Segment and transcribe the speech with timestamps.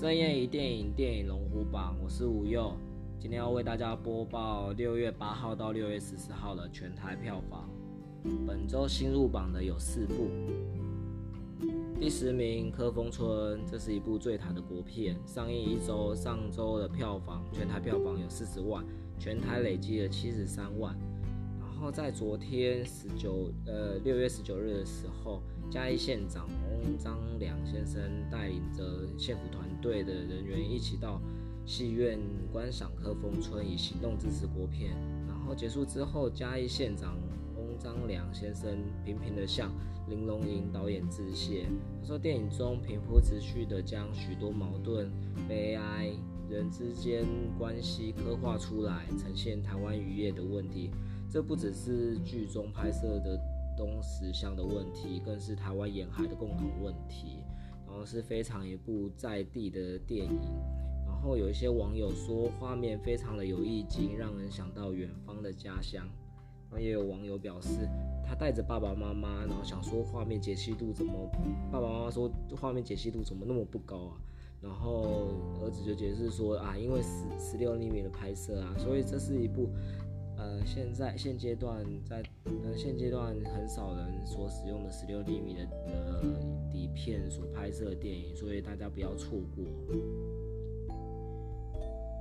[0.00, 2.72] 深夜一电影，电影龙虎榜，我是吴佑，
[3.18, 7.68] 今天要为大家播报六月八号到六月十四号的全台票房。
[8.46, 10.30] 本周新入榜的有四部，
[12.00, 18.82] 第十名《科风村》，这是一部最台的国片，上映一周，上周的票房全台票房有四十万，
[19.18, 20.96] 全台累计了七十三万。
[21.60, 31.22] 然后在昨天十九呃六月十九日的时候，嘉义县长翁章良先生带领着县府团队的人员一起到
[31.64, 32.18] 戏院
[32.52, 34.90] 观赏《科风村》，以行动支持国片。
[35.28, 37.16] 然后结束之后，嘉义县长
[37.56, 39.70] 翁章良先生频频地向
[40.08, 41.66] 林荣银导演致谢。
[42.02, 45.08] 他说，电影中平铺直叙地将许多矛盾、
[45.48, 46.10] 悲哀、
[46.50, 47.24] 人之间
[47.56, 50.90] 关系刻画出来，呈现台湾渔业的问题。
[51.30, 53.40] 这不只是剧中拍摄的。
[53.80, 57.38] 东石乡的问题，更是台湾沿海的共同问题，
[57.86, 60.38] 然后是非常一部在地的电影。
[61.06, 66.06] 然后有一些网友说画面非常的有意境，让人想到远方的家乡。
[66.68, 67.88] 然后也有网友表示，
[68.22, 71.30] 他带着爸爸妈妈，然后想说画面解析度怎么？
[71.72, 74.20] 爸爸妈妈说画面解析度怎么那么不高啊？
[74.60, 75.30] 然后
[75.62, 79.70] 儿子就解释说啊，因为十十六厘米的拍摄啊，所以这是一部。
[80.40, 86.22] 呃，现在现阶段在呃现阶段很少人所使用的十六厘米的呃
[86.72, 89.64] 底片所拍摄的电影，所以大家不要错过。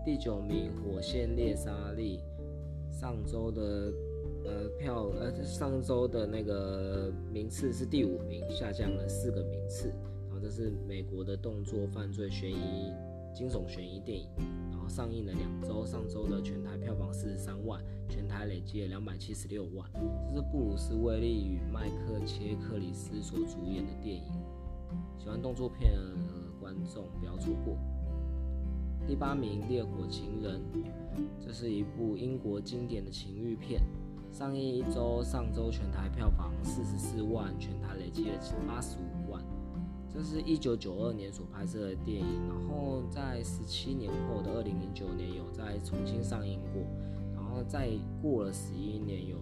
[0.06, 2.20] 第九名《火线猎杀令》，
[3.00, 3.94] 上周的
[4.44, 9.94] 呃票呃上周的那个名次是第五名，下降了四个名次。
[10.28, 12.92] 然后这是美国的动作犯罪悬疑
[13.34, 14.28] 惊悚悬疑电影。
[14.90, 19.88] 上映了两周，上周的全台票房四十三万，全台累计了两百七十六万。
[20.28, 24.34] 这是布鲁斯威利与麦克切克里斯所主演的电影，
[25.18, 26.00] 喜欢动作片的
[26.60, 27.78] 观众不要错过。
[29.08, 30.60] 第八名《烈火情人》，
[31.40, 33.82] 这是一部英国经典的情欲片，
[34.32, 38.38] 上映一周，上周全台票房四十四万，全台累计了
[38.68, 39.19] 八十五万。
[40.14, 46.82] 这是一九九二年所拍摄的电影，然后在十七年后的二零零九年有再重新上映过，
[47.34, 47.90] 然后再
[48.22, 49.38] 过了十一年有，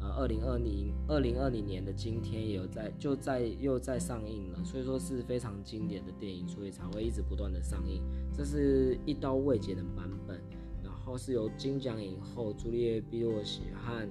[0.00, 8.02] 呃，二零二零二零二零年的今天也有在就在又在上映了，所以说是非常经典的电影，所以才会一直不断的上映。
[8.32, 10.40] 这是一刀未剪的版本，
[10.82, 14.08] 然后是由金奖影后朱丽叶·碧洛喜和。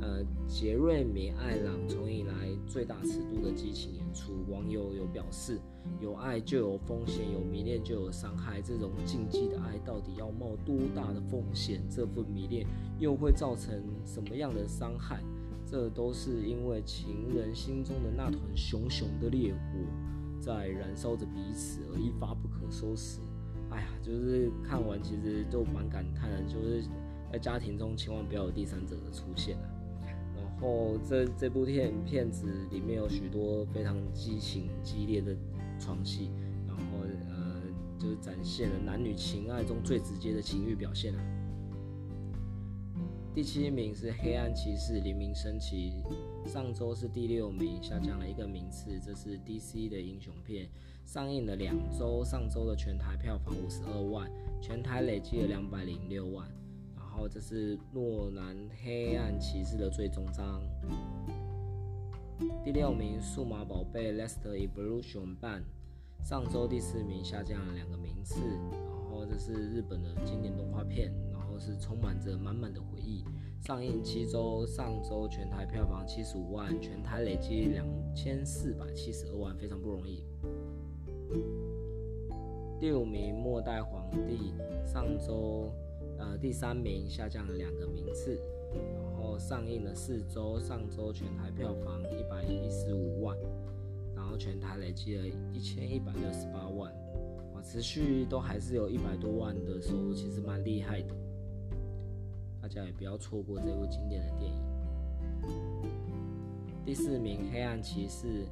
[0.00, 2.32] 呃，杰瑞米·艾朗从以来
[2.68, 5.60] 最大尺度的激情演出，网友有表示：
[6.00, 8.62] 有爱就有风险，有迷恋就有伤害。
[8.62, 11.82] 这种禁忌的爱到底要冒多大的风险？
[11.90, 12.66] 这份迷恋
[12.98, 15.22] 又会造成什么样的伤害？
[15.66, 23.20] 这都是因为情人心中的那团熊熊的烈火在燃烧着彼此而一发不可收拾。
[23.70, 26.82] 哎呀，就是看完其实就蛮感叹的，就是。
[27.32, 29.58] 在家庭中千万不要有第三者的出现！
[30.58, 35.36] 然后这这部片片子里面有许多非常激情激烈的
[35.78, 36.30] 床戏，
[36.66, 36.82] 然后
[37.28, 37.60] 呃，
[37.98, 41.20] 就是展现了男女情爱中最直接的情欲表现啊。
[43.34, 45.92] 第七名是《黑暗骑士》黎明升起，
[46.46, 48.98] 上周是第六名，下降了一个名次。
[48.98, 50.66] 这是 DC 的英雄片，
[51.04, 54.26] 上映了两周，上周的全台票房五十二万，
[54.58, 56.48] 全台累计了两百零六万。
[57.16, 58.54] 然后这是诺兰
[58.84, 60.60] 《黑暗骑士》的最终章。
[62.62, 65.64] 第六名《数码宝贝 Last Evolution》版，
[66.22, 68.38] 上周第四名，下降了两个名次。
[68.70, 73.24] 然后这是日本的经典动画片，然后是充满着满满的回忆。
[73.62, 80.22] 上映七周，上周全台票房七十五万，全台累计两千四百七十二万，非常不容易。
[82.78, 84.52] 第五名《末代皇帝》，
[84.86, 85.72] 上周。
[86.18, 88.40] 呃，第三名下降了两个名次，
[88.72, 93.36] 然后上映了四周，上周全台票房一百一十五万，
[94.14, 96.90] 然后全台累计了一千一百六十八万，
[97.54, 101.14] 啊，持续都还是有一百多万的收入，其实蛮厉害的，
[102.60, 104.62] 大家也不要错过这部经典的电影。
[106.84, 108.44] 第四名《黑暗骑士》。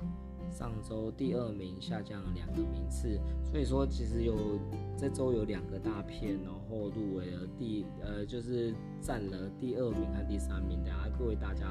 [0.55, 3.19] 上周第二名下降了两个名次，
[3.51, 4.61] 所以说其实有
[4.97, 11.67] 这周有两个大片，然后入围了第呃就是占了第二名和第三名，等下各位大家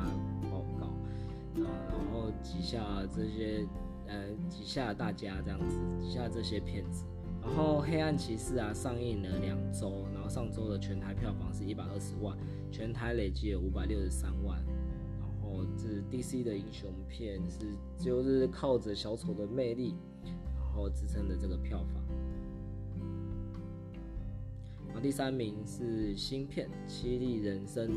[0.52, 0.88] 报告
[1.64, 3.66] 啊，然后挤下这些
[4.06, 7.06] 呃挤下大家这样子挤下这些片子，
[7.42, 12.38] 然后黑暗骑士啊上映了两周，然后上周的全台票房是一百二十万，
[12.70, 14.30] 全台累计有五百六十三
[15.78, 16.04] 是。
[16.12, 22.04] DC 的英雄片是就是靠着小丑的魅力，然后支撑的这个票房。
[25.02, 27.90] 第三名是新片《凄厉人生》，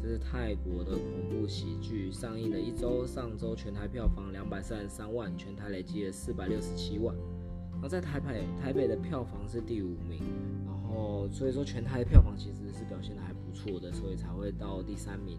[0.00, 7.16] 这是泰国的恐怖喜剧，上映了一周，上周全台票房两百三十三万，全台累计了四百六十七万。
[7.72, 10.20] 然后在台北，台北的票房是第五名，
[10.66, 15.38] 然后所以说全台的票房其实是表现的还不错的，所以才会到第三名。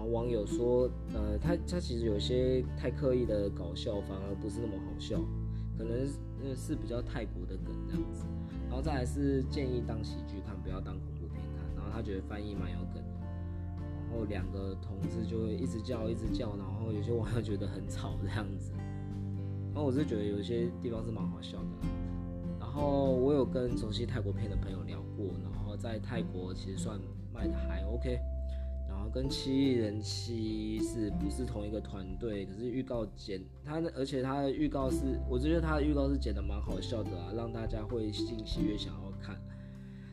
[0.00, 5.20] 然后网友说，呃，他他其实有些太刻意的搞笑，反而不是那么好笑，
[5.76, 6.08] 可能
[6.56, 8.24] 是比较泰国的梗这样子。
[8.66, 11.76] 然后再来是建议当喜剧看，不要当恐怖片看。
[11.76, 13.20] 然后他觉得翻译蛮有梗的。
[14.08, 18.72] 然后两个同志就会一直叫一直叫，然后有些网友觉得很吵这样子。
[19.74, 21.88] 然后我是觉得有些地方是蛮好笑的。
[22.58, 26.98] 然后我有跟熟悉泰国片的朋友聊过，然后在泰国其实算
[27.34, 28.18] 卖的还 OK。
[29.00, 32.44] 然后跟七亿人妻是不是同一个团队？
[32.44, 39.40] 可是预告剪他，而且他的预告是，我觉得他的预告是剪的蛮好笑的啊，让大家会进戏院想要看。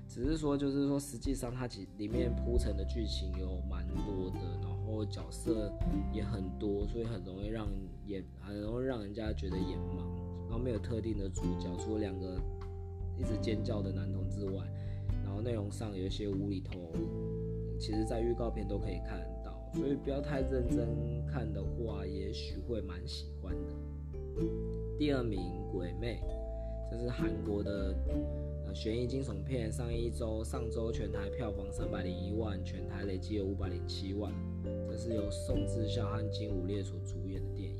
[0.07, 5.69] 只是说，就是说，实际上它其里面铺陈的剧情有蛮多的，然后角色
[6.13, 7.67] 也很多，所以很容易让
[8.05, 10.47] 眼很容易让人家觉得眼盲。
[10.47, 12.39] 然后没有特定的主角，除了两个
[13.19, 14.65] 一直尖叫的男同之外，
[15.25, 16.93] 然后内容上有一些无厘头，
[17.79, 19.53] 其实在预告片都可以看到。
[19.73, 24.43] 所以不要太认真看的话，也许会蛮喜欢的。
[24.97, 25.39] 第二名
[25.71, 26.19] 《鬼魅》，
[26.91, 27.95] 这是韩国的。
[28.73, 34.31] 悬疑惊悚片上一周，上周全台票房三百零一万，全台累计有五百零七万。
[34.87, 37.77] 这是由宋智孝和金武烈所主演的电影。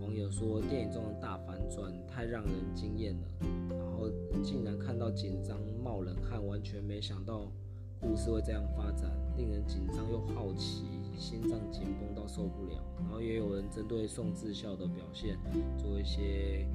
[0.00, 3.28] 网友说，电影中的大反转太让人惊艳了，
[3.68, 4.08] 然后
[4.42, 7.52] 竟然看到紧张冒冷汗，完全没想到
[8.00, 10.84] 故事会这样发展，令人紧张又好奇，
[11.16, 12.82] 心脏紧绷到受不了。
[12.98, 15.38] 然后也有人针对宋智孝的表现
[15.76, 16.66] 做一些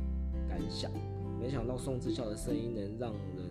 [0.50, 0.92] 感想。
[1.40, 3.50] 没想到宋智孝的声音能让人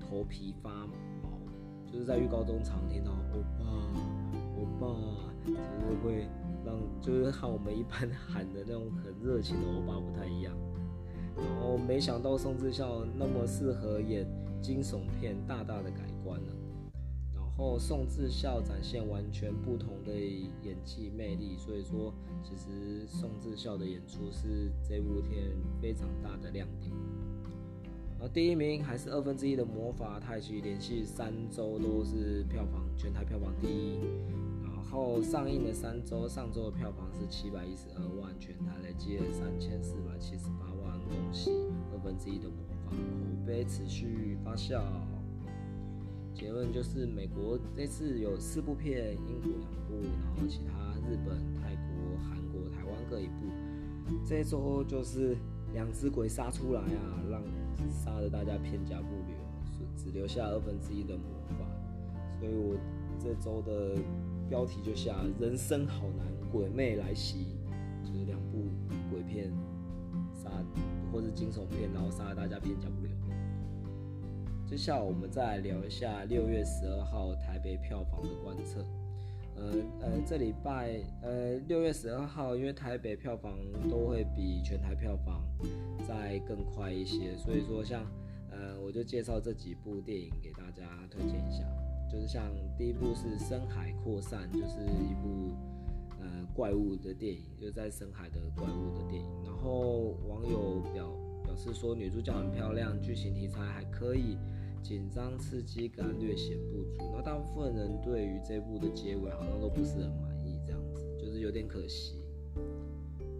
[0.00, 1.28] 头皮发毛，
[1.92, 3.64] 就是在预告中常听到欧巴
[4.56, 4.86] 欧巴，
[5.44, 6.26] 就是会
[6.64, 10.52] 让就是和我们一般喊的那种很热情的欧巴不太一样。
[11.36, 14.26] 然后没想到宋智孝那么适合演
[14.60, 16.52] 惊悚片，大大的改观了。
[17.58, 20.12] 后宋智孝展现完全不同的
[20.62, 25.50] 演技魅力，所以说其实宋智孝的演出是这部片
[25.82, 26.92] 非常大的亮点。
[28.16, 33.98] 然后第一名还是二分之一的魔法太极，连续三周都是票房全台票房第一。
[34.62, 40.98] 然后上映的三周，上周的票房是七百一十二万，全台累计了三千四百七十八万。
[41.08, 41.50] 恭喜
[41.92, 42.96] 二分之一的魔法，口
[43.44, 44.80] 碑持续发酵。
[46.38, 53.46] 结论就是美国这次有四部片，英国两部，然后其他日本、泰国、韩国、台湾各一部。
[54.24, 55.36] 这周就是
[55.74, 57.42] 两只鬼杀出来啊，让。
[57.92, 61.24] 杀得大家片甲不留，只留下二分之一的魔
[61.56, 61.64] 法，
[62.40, 62.76] 所以我
[63.20, 63.96] 这周的
[64.48, 67.46] 标题就下“人生好难，鬼魅来袭”，
[68.04, 68.64] 就是两部
[69.12, 69.52] 鬼片
[70.34, 70.50] 杀
[71.12, 73.17] 或者惊悚片，然后杀得大家片甲不留。
[74.68, 78.84] 接下来我们再来聊一下六月十二号台北票房的观测。
[79.56, 79.72] 呃
[80.02, 83.56] 呃，这礼拜呃六月十二号，因为台北票房
[83.88, 85.42] 都会比全台票房
[86.06, 88.04] 再更快一些，所以说像
[88.50, 91.64] 呃我就介绍这几部电影给大家推荐一下，
[92.12, 92.44] 就是像
[92.76, 95.56] 第一部是《深海扩散》，就是一部
[96.20, 99.30] 呃怪物的电影，就在深海的怪物的电影。
[99.46, 101.08] 然后网友表
[101.42, 104.36] 表示说女主角很漂亮，剧情题材还可以。
[104.82, 112.14] 紧张刺激感略显不足，那大部分人对于这部的结尾好像都不是很满意，这样子就是有点可惜。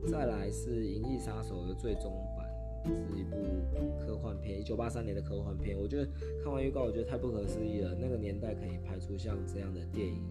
[0.06, 2.46] 再来是《银翼杀手》的最终版，
[2.86, 3.36] 是一部
[3.98, 5.76] 科幻片，一九八三年的科幻片。
[5.78, 6.08] 我觉得
[6.42, 10.22] 看完预告，我觉得太不可思议了，那个年代可以拍出像这样的电影。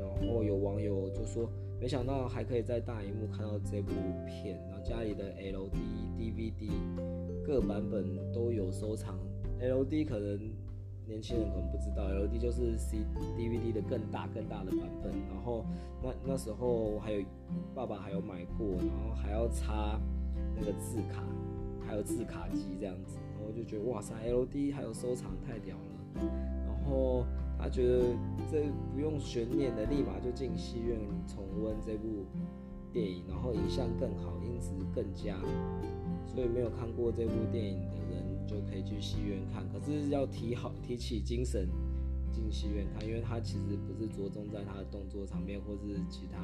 [0.00, 1.48] 然后有网友就说，
[1.80, 3.92] 没想到还可以在大荧幕看到这部
[4.26, 5.76] 片，然后家里的 LD、
[6.18, 6.70] DVD
[7.44, 9.18] 各版本都有收藏。
[9.60, 10.38] L D 可能
[11.06, 12.98] 年轻人可能不知道，L D 就是 C
[13.36, 15.12] D V D 的更大更大的版本。
[15.28, 15.64] 然后
[16.02, 17.24] 那那时候还有
[17.74, 19.98] 爸爸还有买过，然后还要插
[20.54, 21.24] 那个字卡，
[21.86, 23.18] 还有字卡机这样子。
[23.36, 26.22] 然后就觉得哇塞，L D 还有收藏太屌了。
[26.66, 27.24] 然后
[27.58, 28.14] 他觉得
[28.50, 32.24] 这不用悬念的，立马就进戏院重温这部
[32.92, 35.36] 电影，然后影像更好，音质更佳。
[36.26, 38.27] 所以没有看过这部电影的人。
[38.48, 41.68] 就可以去戏院看，可是要提好提起精神
[42.32, 46.38] 进戏院看，因为它其实不是着重在它的动作场面或是其他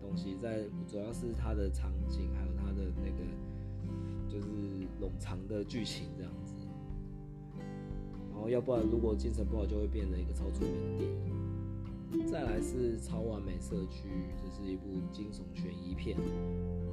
[0.00, 3.24] 东西，在主要是它的场景还有它的那个
[4.28, 4.46] 就是
[5.00, 6.54] 冗长的剧情这样子。
[8.32, 11.40] 然后要不然如果精神不好就会变成一个超出名的电影。
[12.26, 16.16] 再来是《超完美社区》，这是一部惊悚悬疑片，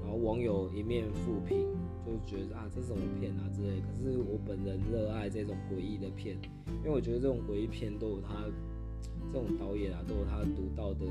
[0.04, 1.66] 然后网友一面负评，
[2.08, 3.82] 就觉得啊这是什么片啊之类。
[3.82, 6.38] 可是我本人热爱这种诡异的片，
[6.84, 8.46] 因为我觉得这种诡异片都有他
[9.32, 11.06] 这种导演啊都有他独到的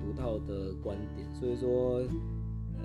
[0.00, 2.02] 独到的观点，所以说。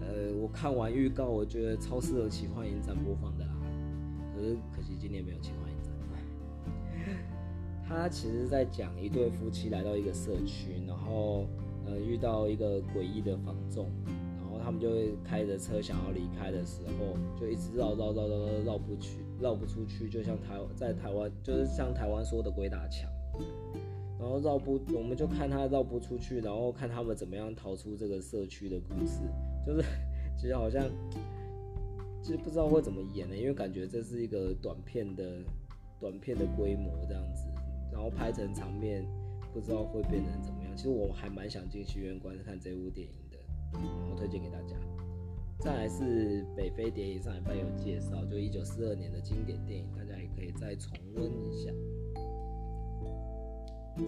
[0.01, 3.53] 呃，我看完预告，我觉得超适合奇幻影展播放的啦。
[4.33, 5.91] 可是可惜今年没有奇幻影展。
[7.85, 11.47] 他其实在讲一对夫妻来到一个社区，然后
[11.85, 13.89] 呃遇到一个诡异的房仲，
[14.69, 23.09] 他们就会开着车想要离开的时候，就一直绕绕绕绕绕绕不去，绕不出去，就像台在台湾就是像台湾说的鬼打墙。
[24.19, 29.21] 然后绕不，我们就看他绕不出去，然后看他们怎么样逃出这个社区的故事，
[29.65, 29.83] 就是
[30.38, 30.88] 其实好像
[32.21, 35.43] 其实不知道会怎么演呢，因为感觉这是一个短片的
[35.99, 37.47] 短片的规模这样子，
[37.91, 39.03] 然后拍成长面，
[39.51, 40.77] 不知道会变成怎么样。
[40.77, 43.13] 其实我还蛮想进戏院观看这部电影，
[43.73, 44.75] 然后推荐给大家。
[45.59, 51.71] 再来是北非谍影，上礼拜有介绍，就一九四二年的经典电影，大家也可以再重温一下。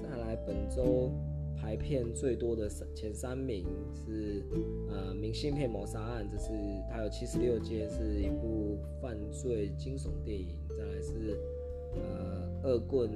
[0.02, 1.12] 再来，本周
[1.58, 4.46] 排片最多的前三名是
[4.90, 6.54] 呃《明信片谋杀案》，这是
[6.90, 10.56] 它有七十六间，是一部犯罪惊悚电影。
[10.70, 11.38] 再来是
[11.96, 13.10] 呃《恶棍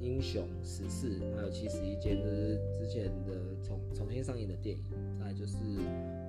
[0.00, 4.84] 英雄十四》，还有七十一间，这是之前的重重新上映的电影。
[5.18, 5.56] 再就是《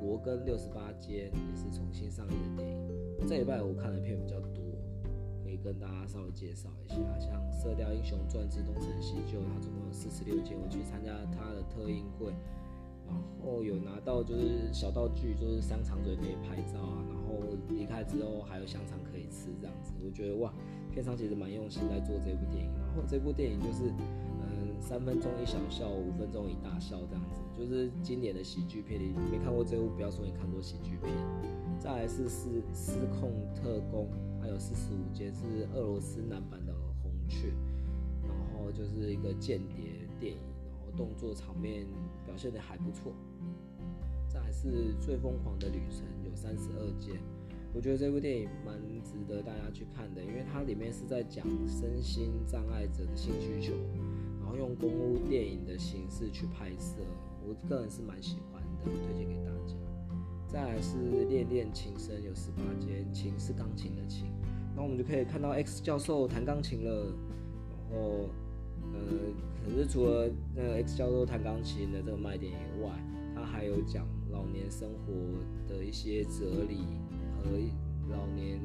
[0.02, 3.28] 罗根六十八间》，也是重新上映的电影。
[3.28, 4.64] 这礼拜我看的片比较多。
[5.44, 7.30] 可以跟大家稍微介绍一下，像
[7.62, 12.34] 《射雕英雄传之东成西就》，它总共有四十六间，我去参加它的特映会，
[13.40, 17.40] 然后有拿到就是小道具，就是香肠嘴可以拍照啊，然后
[17.70, 20.54] 离开之后还有香肠可以吃这样子，我觉得哇，
[20.92, 23.90] 片商其实蛮用心在做这部电影，然后这部电影就是
[24.42, 31.12] 嗯三分钟一小笑，五分钟一大笑这样子，就是经典的喜剧片，你没看过这部不要说你看过喜剧片。
[31.80, 34.08] 再来是失失控特工。
[34.42, 37.48] 还有四十五间是俄罗斯男版的红雀，
[38.28, 40.40] 然后就是一个间谍电影，
[40.70, 41.88] 然后动作场面
[42.26, 43.14] 表现得还不错。
[44.28, 47.22] 再来是最疯狂的旅程，有三十二间，
[47.74, 53.74] 我觉得这部电影蛮值得大家去看的，因为它里面是在讲身心障碍者的性需求，
[54.40, 56.98] 然后用公路电影的形式去拍摄，
[57.46, 59.76] 我个人是蛮喜欢的，推荐给大家。
[60.48, 64.28] 再来是恋恋琴声，有十八间，琴是钢琴的琴，
[64.76, 67.14] 那我们就可以看到 X 教授弹钢琴了。
[67.92, 68.30] 然后，
[68.94, 69.00] 呃，
[69.66, 72.92] 可是除了那个 X 教授弹钢琴的这个卖点以外，
[73.36, 75.14] 他还有讲老年生活
[75.68, 76.86] 的一些哲理
[77.36, 77.50] 和
[78.10, 78.60] 老年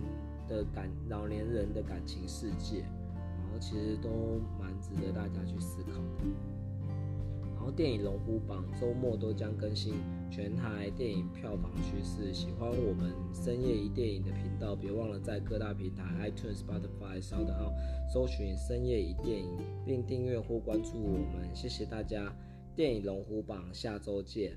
[0.47, 6.25] 的感老年人的感情世界，然后其实都蛮值得大家去思考的。
[7.59, 9.95] 然后电影龙虎榜周末都将更新
[10.31, 12.33] 全台电影票房趋势。
[12.33, 17.73] 喜欢我们深夜一电影的频道，别忘了在各大平台 iTunes、Spotify、SoundOn
[18.09, 21.51] 搜寻深夜一电影，并订阅或关注我们。
[21.53, 22.33] 谢谢大家！
[22.77, 24.57] 电影龙虎榜下周见。